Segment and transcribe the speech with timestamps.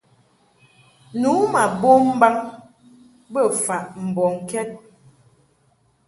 [1.21, 2.35] Nu ma bom mbaŋ
[3.33, 4.69] bə faʼ mbɔŋkɛd.